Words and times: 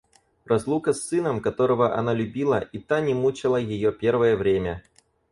Разлука 0.45 0.93
с 0.93 1.03
сыном, 1.03 1.41
которого 1.41 1.95
она 1.95 2.15
любила, 2.15 2.59
и 2.61 2.79
та 2.79 3.01
не 3.01 3.13
мучала 3.13 3.57
ее 3.57 3.91
первое 3.91 4.35
время. 4.35 4.83